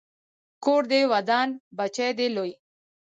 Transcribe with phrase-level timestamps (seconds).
[0.63, 2.53] کور دې ودان، بچی دې لوی